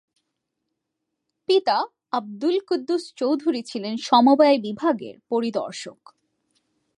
পিতা 1.49 1.77
আবদুল 2.11 2.57
কুদ্দুস 2.67 3.03
চৌধুরী 3.17 3.61
ছিলেন 3.63 3.93
সমবায় 3.97 4.57
বিভাগের 4.59 5.15
পরিদর্শক। 5.29 5.99